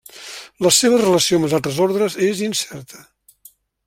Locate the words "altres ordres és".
1.59-2.41